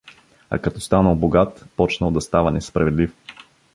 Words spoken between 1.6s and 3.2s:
почнал да става несправедлив.